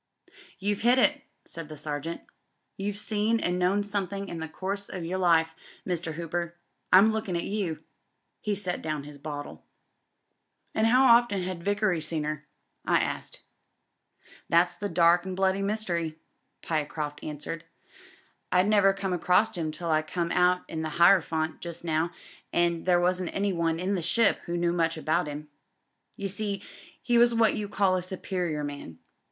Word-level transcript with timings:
"You've 0.57 0.81
hit 0.81 0.97
it," 0.97 1.21
said 1.45 1.69
the 1.69 1.77
Sergeant. 1.77 2.21
"You've 2.75 2.97
seen 2.97 3.39
an' 3.39 3.59
known 3.59 3.83
somethin' 3.83 4.29
in 4.29 4.39
the 4.39 4.47
course 4.47 4.89
o' 4.89 4.97
your 4.97 5.19
life, 5.19 5.53
Mr. 5.87 6.13
Hooper. 6.13 6.55
I'm 6.91 7.11
lookin' 7.11 7.35
at 7.35 7.43
youl" 7.43 7.77
He 8.39 8.55
set 8.55 8.81
down 8.81 9.03
his 9.03 9.19
bottle. 9.19 9.63
And 10.73 10.87
how 10.87 11.03
often 11.05 11.43
had 11.43 11.63
Vickery 11.63 12.01
seen 12.01 12.23
her?" 12.23 12.43
I 12.83 12.99
asked. 12.99 13.43
That's 14.49 14.75
the 14.75 14.89
dark 14.89 15.23
an' 15.27 15.35
bloody 15.35 15.61
mystery," 15.61 16.17
Pyecroft 16.63 17.21
fmrw^iredt 17.21 17.61
"I'd 18.51 18.65
oever 18.73 18.93
come 18.97 19.15
atqx>59 19.15 19.55
him 19.55 19.71
till 19.71 19.91
I 19.91 20.01
coioe 20.01 20.01
u 20.01 20.01
tti 20.01 20.29
326 20.33 20.33
TRAFFICS 20.33 20.33
AND 20.33 20.33
DISCOVERIES 20.33 20.57
out 20.57 20.63
in 20.73 20.81
the 20.81 20.89
Hierophant 20.89 21.61
just 21.61 21.83
now, 21.83 22.09
an' 22.51 22.83
there 22.85 22.99
wasn't 22.99 23.35
any 23.35 23.53
one 23.53 23.79
in 23.79 23.93
the 23.93 24.01
ship 24.01 24.39
who 24.45 24.57
knew 24.57 24.73
much 24.73 24.97
about 24.97 25.27
him. 25.27 25.47
You 26.17 26.27
see, 26.27 26.63
he 27.03 27.19
was 27.19 27.35
what 27.35 27.53
you 27.53 27.69
call 27.69 27.97
a 27.97 28.01
superior 28.01 28.63
man. 28.63 28.97